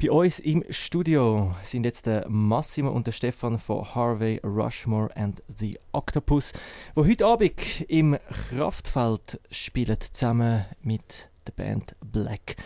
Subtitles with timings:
[0.00, 5.42] Bei uns im Studio sind jetzt der Massimo und der Stefan von Harvey Rushmore and
[5.58, 6.54] the Octopus,
[6.94, 8.16] wo heute Abend im
[8.48, 12.56] Kraftfeld spielen, zusammen mit der Band Black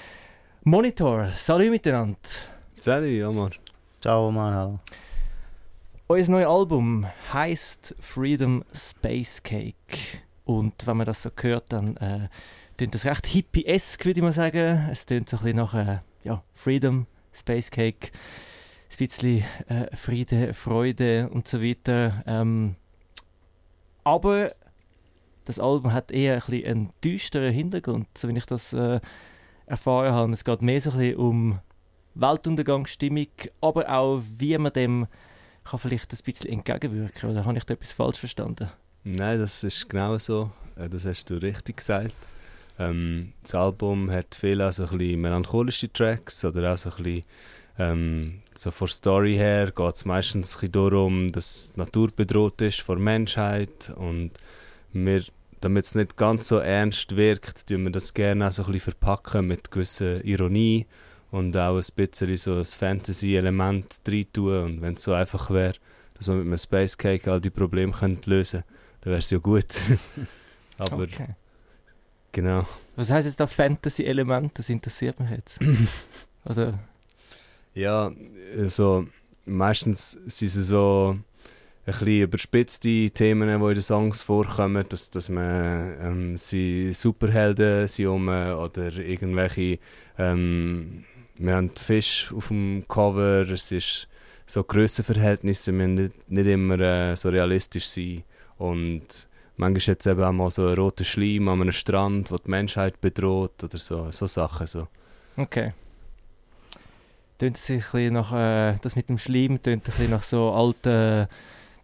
[0.62, 1.32] Monitor.
[1.32, 2.16] Salut miteinander.
[2.76, 3.50] Salut, Omar.
[4.00, 4.54] Ciao, Omar.
[4.54, 4.78] Hallo.
[6.06, 10.22] Unser neues Album heißt Freedom Space Cake.
[10.44, 12.28] Und wenn man das so hört, dann äh,
[12.76, 14.88] klingt das recht hippiesk, würde ich mal sagen.
[14.92, 18.10] Es klingt so ein bisschen nach äh, ja, Freedom Space Cake,
[18.90, 22.22] ein bisschen äh, Friede, Freude und so weiter.
[22.26, 22.76] Ähm,
[24.04, 24.50] aber
[25.44, 29.00] das Album hat eher ein einen düsteren Hintergrund, so wie ich das äh,
[29.66, 30.32] erfahren habe.
[30.32, 31.58] Es geht mehr so ein bisschen um
[32.14, 33.28] Weltuntergangsstimmung,
[33.60, 35.06] aber auch, wie man dem
[35.64, 38.68] kann vielleicht ein bisschen entgegenwirken Oder habe ich da etwas falsch verstanden?
[39.02, 40.50] Nein, das ist genau so.
[40.76, 42.14] Äh, das hast du richtig gesagt.
[42.78, 47.24] Ähm, das Album hat viele so melancholische Tracks oder auch so ein bisschen
[47.78, 52.96] ähm, so von Story her geht es meistens darum, dass die Natur bedroht ist vor
[52.96, 54.30] Menschheit und
[54.92, 55.24] wir,
[55.60, 59.48] damit es nicht ganz so ernst wirkt, tun wir das gerne auch so ein verpacken
[59.48, 60.86] mit gewisser Ironie
[61.32, 65.74] und auch ein bisschen so ein Fantasy-Element rein tun und wenn es so einfach wäre,
[66.16, 69.30] dass man mit einem Space Cake all die Probleme könnte lösen könnte, dann wäre es
[69.30, 69.80] ja gut.
[70.78, 71.34] Aber okay.
[72.34, 72.66] Genau.
[72.96, 74.58] Was heißt jetzt da Fantasy-Element?
[74.58, 75.60] Das interessiert mich jetzt.
[76.50, 76.78] Oder?
[77.74, 78.12] Ja,
[78.58, 79.06] also
[79.46, 81.24] meistens sind es so ein
[81.84, 88.06] bisschen überspitzte Themen, die in den Songs vorkommen, dass, dass man ähm, sie Superhelden sind
[88.08, 89.78] um, oder irgendwelche
[90.18, 91.04] ähm,
[91.36, 94.08] wir haben Fisch auf dem Cover, es ist
[94.46, 98.24] so Grössenverhältnisse müssen nicht, nicht immer äh, so realistisch sein
[98.58, 102.50] und Manchmal jetzt eben auch mal so einen roten Schleim an einem Strand, der die
[102.50, 104.66] Menschheit bedroht oder so, so Sachen.
[104.66, 104.88] So.
[105.36, 105.72] Okay.
[107.38, 111.28] Tönt sich ein nach, äh, das mit dem Schleim tönt ein bisschen nach so alten,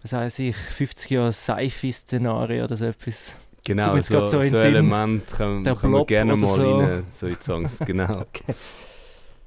[0.03, 3.37] was weiß ich, 50 Jahre Sci-Fi-Szenarien oder so etwas.
[3.65, 6.79] Genau, so, so, so Element können, können wir gerne mal so.
[6.79, 8.21] rein, so in Songs, genau.
[8.21, 8.55] okay.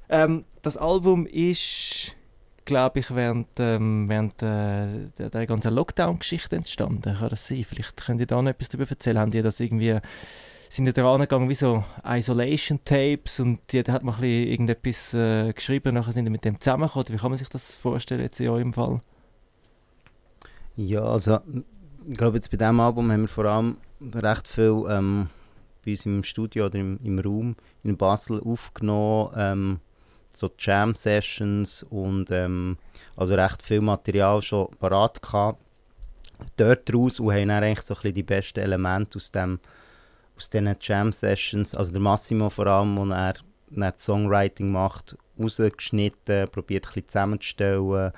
[0.08, 2.14] ähm, das Album ist
[2.64, 7.16] glaube ich, während, ähm, während äh, der, der ganzen Lockdown-Geschichte entstanden.
[7.16, 7.64] Kann das sein?
[7.64, 9.18] Vielleicht könnt ihr da noch etwas darüber erzählen.
[9.18, 10.00] Haben die das irgendwie
[10.74, 15.14] sind da angegangen wie so Isolation Tapes und die, da hat man ein bisschen irgendetwas
[15.14, 17.10] äh, geschrieben, nachher sind die mit dem zusammengekommen.
[17.10, 19.00] Wie kann man sich das vorstellen jetzt in eurem Fall?
[20.76, 21.38] Ja, also
[22.08, 23.76] ich glaube jetzt bei diesem Album haben wir vor allem
[24.14, 25.28] recht viel ähm,
[25.84, 29.30] bei uns im Studio oder im, im Raum in Basel aufgenommen.
[29.36, 29.80] Ähm,
[30.38, 32.76] so Jam-Sessions und ähm,
[33.16, 35.60] also recht viel Material schon parat gehabt.
[36.56, 39.60] Dort raus und haben dann eigentlich so ein bisschen die besten Elemente aus, dem,
[40.36, 43.34] aus diesen Jam-Sessions, also der Massimo vor allem, wo er,
[43.70, 48.12] das Songwriting macht, rausgeschnitten, probiert ein bisschen zusammenzustellen.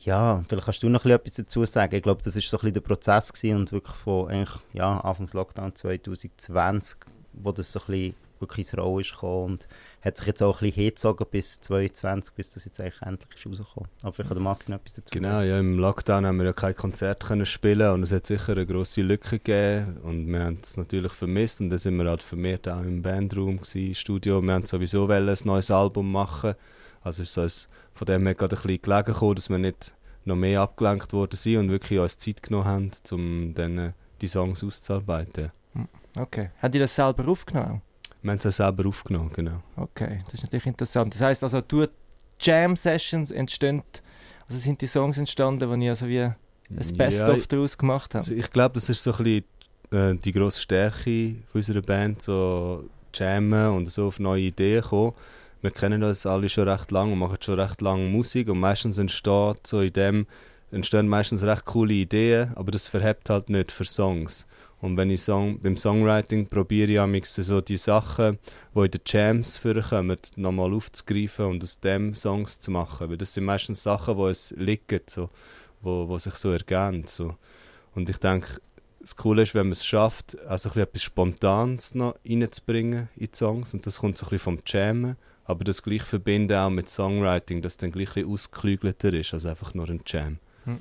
[0.00, 1.94] Ja, vielleicht kannst du noch etwas dazu sagen.
[1.96, 5.74] Ich glaube, das war so ein bisschen der Prozess und wirklich von ja, Anfangs Lockdown
[5.74, 6.98] 2020,
[7.32, 9.68] wo das so ein bisschen wirklich ins Roll ist gekommen und
[10.02, 13.46] hat sich jetzt auch ein bisschen hingezogen bis 2022, bis das jetzt eigentlich endlich ist
[13.46, 13.90] rausgekommen.
[14.02, 16.52] Aber vielleicht kann der Massi noch etwas dazu Genau, ja, im Lockdown haben wir ja
[16.52, 20.58] kein Konzert können spielen und es hat sicher eine grosse Lücke gegeben und wir haben
[20.62, 24.40] es natürlich vermisst und dann sind wir halt vermehrt auch im Bandraum gewesen, Studio.
[24.40, 26.54] Wir haben sowieso ein neues Album machen,
[27.02, 29.94] also ist es von dem her gerade ein bisschen gelegen gekommen, dass wir nicht
[30.24, 34.62] noch mehr abgelenkt worden sind und wirklich uns Zeit genommen haben, um dann die Songs
[34.62, 35.50] auszuarbeiten.
[35.72, 35.88] Hm,
[36.18, 36.50] okay.
[36.62, 37.82] Habt ihr das selber aufgenommen?
[38.28, 39.62] Wir haben es selber aufgenommen, genau.
[39.76, 41.14] Okay, das ist natürlich interessant.
[41.14, 41.86] Das heißt also, du
[42.40, 43.82] Jam-Sessions entstehen,
[44.46, 46.30] also sind die Songs entstanden, die ich also wie
[46.70, 48.22] das Best-of ja, daraus gemacht habe?
[48.22, 49.44] Also ich glaube, das ist so ein bisschen
[49.90, 55.14] äh, die grosse Stärke unserer Band, so jammen und so auf neue Ideen kommen.
[55.62, 58.98] Wir kennen uns alle schon recht lange und machen schon recht lange Musik und meistens
[58.98, 60.26] entsteht so in dem,
[60.70, 64.46] entstehen meistens recht coole Ideen, aber das verhebt halt nicht für Songs.
[64.80, 68.38] Und wenn ich Song, beim Songwriting probiere ich amix so die Sachen,
[68.74, 73.10] die in den Jams vorkommen, nochmal aufzugreifen und aus dem Songs zu machen.
[73.10, 75.30] Weil das sind meistens Sachen, die es liegen, so,
[75.80, 77.04] wo, wo sich so ergeben.
[77.06, 77.34] So.
[77.94, 78.60] Und ich denke,
[79.00, 83.74] das Coole ist, wenn man es schafft, also etwas Spontanes noch reinzubringen in die Songs.
[83.74, 85.16] Und das kommt so ein bisschen vom Jammen.
[85.44, 89.46] Aber das gleich verbinden auch mit Songwriting, dass es dann gleich ein ausgeklügelter ist als
[89.46, 90.38] einfach nur ein Jam.
[90.68, 90.80] Hm.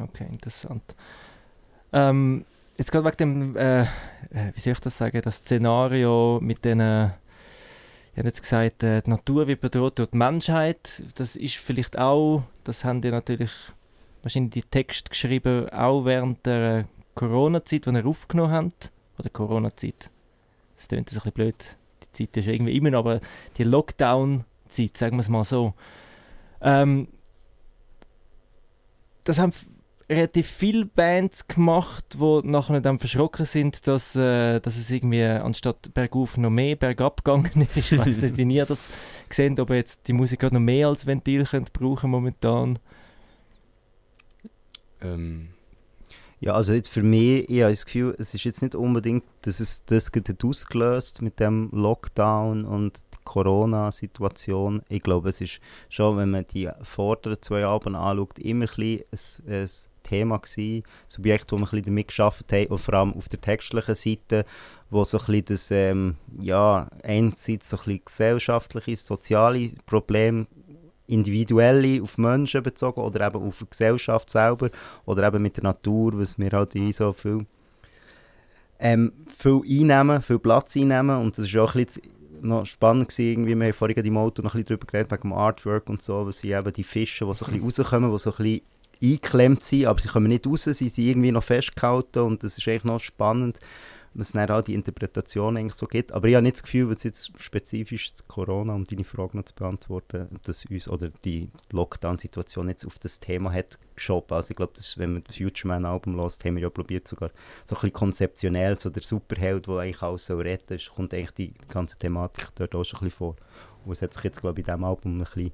[0.00, 0.82] Okay, interessant.
[1.92, 2.44] Ähm,
[2.76, 3.86] jetzt gerade wegen dem, äh, äh,
[4.54, 7.10] wie soll ich das sagen, das Szenario mit den, äh,
[8.14, 11.02] ich jetzt gesagt, äh, die Natur wird bedroht durch die Menschheit.
[11.16, 13.50] Das ist vielleicht auch, das haben die natürlich
[14.22, 16.84] wahrscheinlich die Text geschrieben, auch während der äh,
[17.14, 18.92] Corona-Zeit, die ihr aufgenommen habt.
[19.18, 20.10] Oder Corona-Zeit.
[20.76, 21.76] Das klingt ein bisschen blöd.
[22.02, 23.20] Die Zeit ist irgendwie immer noch, aber
[23.58, 25.74] die Lockdown- Zeit, sagen wir es mal so.
[26.60, 27.08] Ähm,
[29.24, 29.52] das haben
[30.08, 35.92] relativ viele Bands gemacht, die nachher dann verschrocken sind, dass, äh, dass es irgendwie anstatt
[35.94, 37.92] bergauf noch mehr bergab gegangen ist.
[37.92, 38.88] Ich weiß nicht, wie ihr das
[39.30, 42.78] seht, ob ihr jetzt die Musik noch mehr als Ventil könnt brauchen momentan.
[45.00, 45.53] Ähm,
[46.44, 49.60] Ja, also jetzt für mich, ich habe das Gefühl, es ist jetzt nicht unbedingt, dass
[49.60, 54.82] es das gerade ausgelöst mit dem Lockdown und der Corona-Situation.
[54.90, 55.58] Ich glaube, es ist
[55.88, 59.70] schon, wenn man die vorderen zwei Alben anschaut, immer ein, bisschen ein, ein
[60.02, 63.94] Thema gewesen, Subjekt, wo wir ein damit geschafft haben, und vor allem auf der textlichen
[63.94, 64.44] Seite,
[64.90, 70.46] wo so ein das, ähm, ja, einerseits so ein bisschen gesellschaftliche, soziale Probleme
[71.06, 74.70] individuelle auf Menschen bezogen oder eben auf die Gesellschaft selber
[75.04, 77.46] oder eben mit der Natur, was wir halt wie so viel,
[78.78, 81.20] ähm, viel einnehmen, viel Platz einnehmen.
[81.20, 82.02] Und das ist auch ein bisschen
[82.40, 85.22] noch spannend gewesen, irgendwie, wir haben vorhin im Auto noch ein bisschen darüber geredet, wegen
[85.22, 88.18] dem Artwork und so, was sind eben die Fische, die so ein bisschen rauskommen, die
[88.18, 88.60] so ein bisschen
[89.02, 92.68] eingeklemmt sind, aber sie kommen nicht raus, sie sind irgendwie noch festgehalten und das ist
[92.68, 93.58] eigentlich noch spannend,
[94.14, 96.12] was dann auch die Interpretation eigentlich so gibt.
[96.12, 99.44] Aber ich habe nicht das Gefühl, was jetzt spezifisch zu Corona, um deine Frage noch
[99.44, 104.32] zu beantworten, dass uns oder die Lockdown-Situation jetzt auf das Thema hat geschoben.
[104.34, 107.30] Also ich glaube, wenn man das Future Man Album lässt, haben wir ja probiert sogar
[107.66, 111.32] so ein bisschen konzeptionell, so der Superheld, der eigentlich alles so retten soll, kommt eigentlich
[111.32, 113.36] die ganze Thematik dort auch schon ein bisschen vor.
[113.84, 115.52] Und es hat sich jetzt, glaube ich, in diesem Album ein bisschen,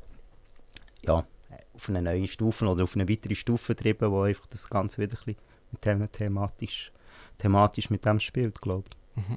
[1.06, 1.26] ja,
[1.74, 5.16] auf eine neue Stufe oder auf eine weitere Stufe getrieben, wo einfach das Ganze wieder
[5.18, 5.34] ein
[5.72, 6.92] bisschen mit thematisch
[7.40, 9.28] thematisch mit dem spielt, glaube ich.
[9.28, 9.36] Mhm.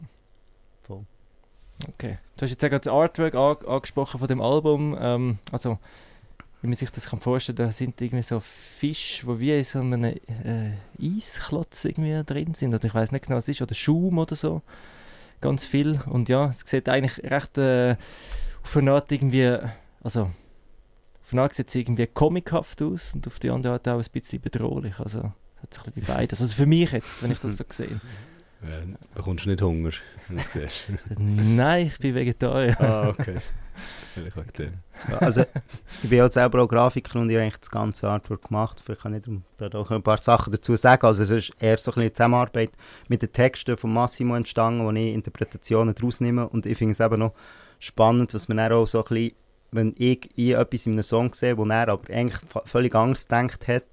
[0.83, 1.05] Voll.
[1.89, 2.17] Okay.
[2.37, 4.95] Du hast jetzt gerade das Artwork an, angesprochen von dem Album.
[4.99, 5.79] Ähm, also,
[6.61, 9.79] wie man sich das kann vorstellen, da sind irgendwie so Fische, die wie in so
[9.79, 10.71] einem äh,
[11.01, 12.73] Eisklotz irgendwie drin sind.
[12.73, 13.61] Oder ich weiß nicht genau, was es ist.
[13.61, 14.61] Oder Schaum oder so.
[15.41, 15.99] Ganz viel.
[16.05, 17.97] Und ja, es sieht eigentlich recht äh,
[18.63, 19.57] auf eine Art irgendwie,
[20.01, 23.97] also auf eine Art sieht es irgendwie comichaft aus und auf die andere Art auch
[23.99, 24.99] ein bisschen bedrohlich.
[24.99, 25.33] Also
[25.63, 26.41] hat sich ein bisschen beides.
[26.41, 27.87] Also für mich jetzt, wenn ich das so sehe.
[28.63, 29.91] äh, bekommst du nicht Hunger,
[30.27, 30.87] wenn du es siehst?
[31.17, 32.79] Nein, ich bin Vegetarier.
[32.79, 33.37] ah, okay.
[34.13, 34.73] Vielleicht wegen
[35.19, 35.41] also,
[36.03, 38.81] ich bin ja selber auch Grafiker und ich habe eigentlich das ganze Artwork gemacht.
[38.85, 39.23] Vielleicht kann ich
[39.57, 41.05] da auch ein paar Sachen dazu sagen.
[41.05, 42.69] Also es ist eher so ein bisschen Zusammenarbeit
[43.07, 46.47] mit den Texten von Massimo entstanden, wo ich Interpretationen daraus nehme.
[46.47, 47.33] Und ich finde es eben noch
[47.79, 49.35] spannend, was man dann auch so ein bisschen,
[49.71, 53.67] wenn ich, ich etwas in einem Song sehe, wo er aber eigentlich völlig Angst gedacht
[53.67, 53.83] hat,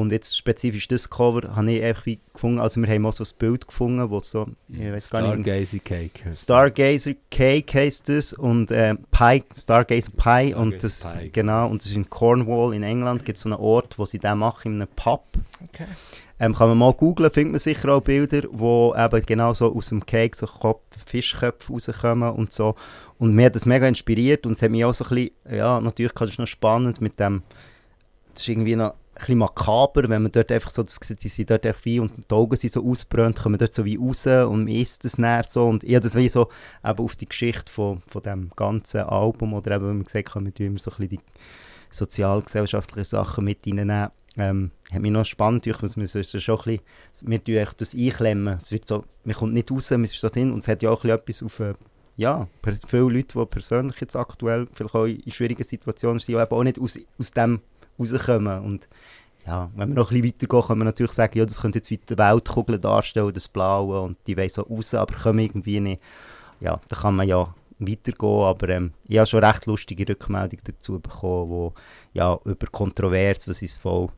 [0.00, 3.22] und jetzt spezifisch das Cover habe ich einfach wie gefunden, also wir haben auch so
[3.22, 5.46] ein Bild gefunden, wo so, ich weiß gar nicht.
[5.46, 6.32] Stargazer Cake.
[6.32, 11.30] Stargazer Cake heisst das und äh, Pie, Stargazer Pie Stargazer und das, Pie.
[11.30, 14.18] genau, und das ist in Cornwall in England, gibt es so einen Ort, wo sie
[14.18, 15.22] den machen, in einem Pub.
[15.68, 15.86] Okay.
[16.40, 19.90] Ähm, kann man mal googlen, findet man sicher auch Bilder, wo eben genau so aus
[19.90, 22.74] dem Cake so Kopf, Fischköpfe rauskommen und so.
[23.20, 25.80] Und mir hat das mega inspiriert und es hat mich auch so ein bisschen, ja,
[25.80, 27.44] natürlich kann das noch spannend mit dem,
[28.32, 31.64] das ist irgendwie noch bisschen makaber, wenn man dort einfach so, das die sind dort
[31.66, 34.68] einfach wie und die Augen sind so ausgebrannt, kommen dort so wie raus und man
[34.68, 35.66] isst das näher so.
[35.66, 36.48] Und ich habe das wie so
[36.84, 40.44] eben auf die Geschichte von, von dem ganzen Album oder eben, wie man gesagt hat,
[40.44, 41.20] wir immer so ein bisschen die
[41.90, 46.80] sozial-gesellschaftlichen Sachen mit reinnehmen, ähm, hat mich noch spannend gedacht, wir müssen schon ein
[47.20, 50.52] bisschen, wir das einklemmen, es wird so, man kommt nicht raus, man ist so drin
[50.52, 51.74] und es hat ja auch ein bisschen etwas auf, äh,
[52.16, 52.46] ja,
[52.86, 56.62] viele Leute, die persönlich jetzt aktuell vielleicht auch in schwierigen Situationen sind, die eben auch
[56.62, 57.60] nicht aus, aus dem
[57.98, 58.88] rauskommen und
[59.46, 61.90] ja, wenn wir noch ein bisschen weitergehen, können wir natürlich sagen, ja, das könnte jetzt
[61.90, 66.02] weiter Weltkugeln darstellen, das Blaue und die wollen so raus, aber kommen irgendwie nicht.
[66.60, 70.98] Ja, da kann man ja weitergehen, aber ähm, ich habe schon recht lustige Rückmeldungen dazu
[70.98, 71.74] bekommen, wo
[72.14, 74.08] ja, über kontrovers, was ist voll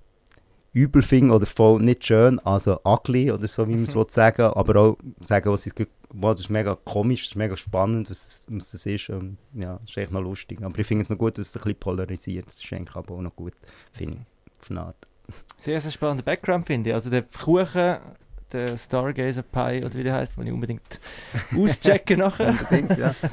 [0.73, 4.43] übel finde oder voll nicht schön, also ugly oder so, wie man es will sagen,
[4.43, 5.75] aber auch sagen, was ist,
[6.11, 9.39] wow, das ist mega komisch, das ist mega spannend, was es, was es ist, und,
[9.55, 11.63] ja, das ist echt noch lustig, aber ich finde es noch gut, dass es ein
[11.63, 13.55] bisschen polarisiert, das ist eigentlich aber auch noch gut,
[13.93, 14.97] finde ich, auf eine Art.
[15.61, 16.95] Sehr, sehr spannender Background finde ich.
[16.95, 17.99] Also der Kuchen,
[18.53, 21.01] der Stargazer Pie oder wie der heißt, muss ich unbedingt
[21.57, 22.51] auschecken nachher.
[22.51, 23.15] Unbedingt, ja.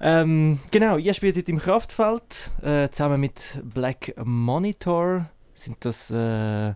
[0.00, 5.30] Ähm, genau, ihr spielt heute im Kraftfeld äh, zusammen mit Black Monitor.
[5.54, 6.74] Sind das äh,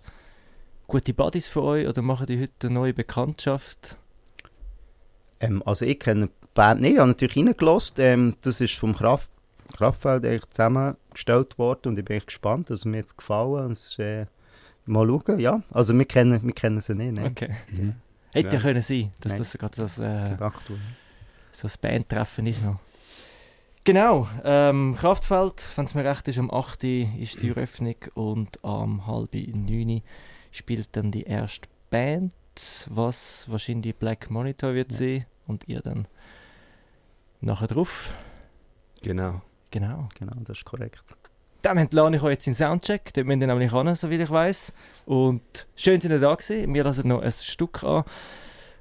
[0.86, 3.98] gute Buddies für euch oder machen die heute eine neue Bekanntschaft?
[5.40, 7.96] Ähm, also ich kenne die Band nicht, ich habe natürlich reingelassen.
[7.98, 9.30] Ähm, das ist vom Kraft,
[9.76, 13.66] Kraftfeld eigentlich zusammengestellt worden und ich bin echt gespannt, also mir hat es gefallen.
[13.66, 14.26] Und es ist, äh,
[14.86, 15.62] mal schauen, ja.
[15.72, 17.26] Also wir kennen, wir kennen sie nicht, ne?
[17.26, 17.50] Okay.
[17.72, 17.94] Mhm.
[18.32, 19.38] Hätte ja können sein, dass Nein.
[19.38, 20.80] das gerade das, äh, Aktuell.
[21.52, 22.78] so ein Bandtreffen ist noch.
[23.84, 26.84] Genau, ähm, Kraftfeld, wenn es mir recht ist, am 8.
[26.84, 30.02] ist die Eröffnung und am halb 9.
[30.50, 32.34] spielt dann die erste Band,
[32.90, 34.98] was wahrscheinlich Black Monitor wird Ja.
[34.98, 36.06] sein und ihr dann
[37.40, 38.12] nachher drauf.
[39.02, 39.42] Genau.
[39.70, 40.08] Genau.
[40.18, 41.02] Genau, das ist korrekt.
[41.62, 43.12] Dann entlade ich euch jetzt in Soundcheck.
[43.14, 44.72] Dort müsst ihr nämlich an, soviel ich weiß.
[45.06, 46.72] Und schön, dass ihr da gewesen.
[46.72, 48.04] Wir lassen noch ein Stück an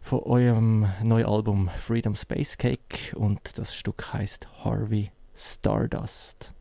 [0.01, 3.15] von eurem neuen Album Freedom Space Cake.
[3.15, 6.53] Und das Stück heißt Harvey Stardust.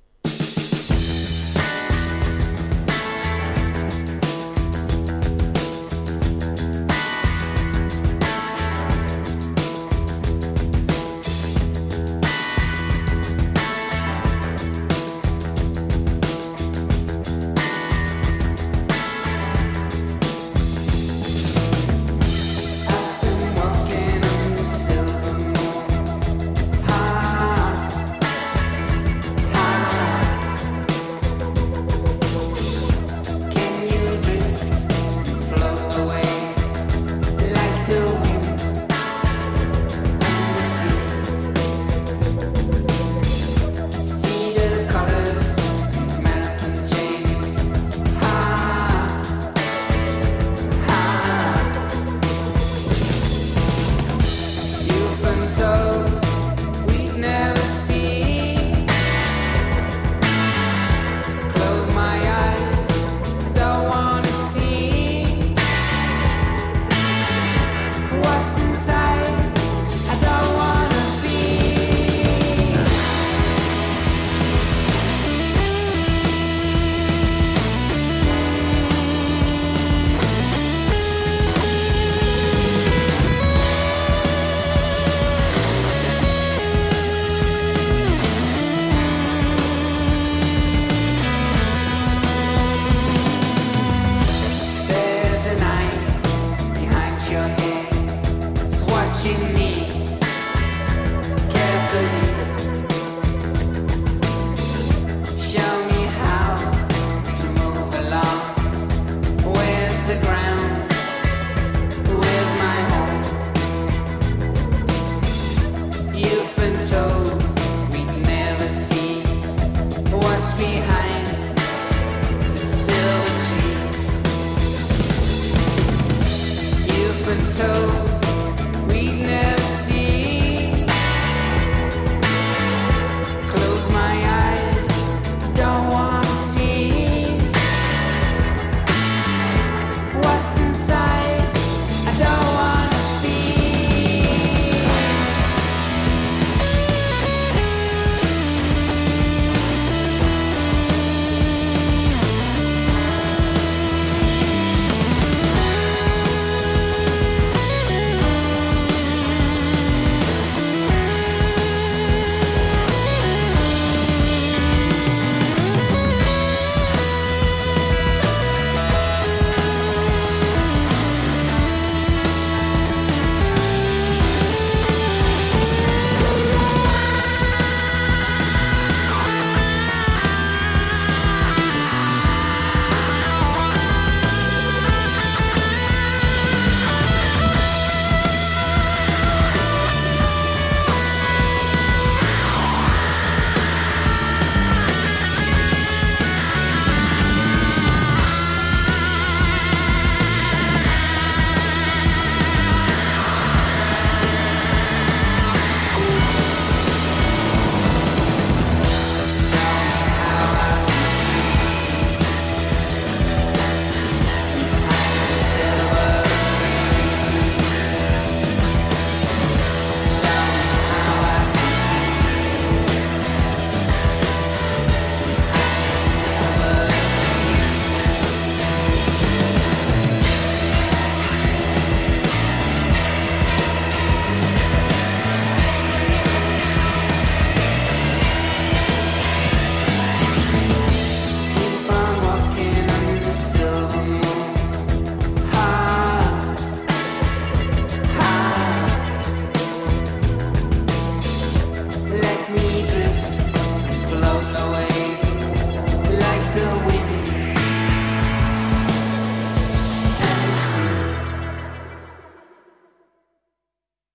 [128.88, 129.55] We never.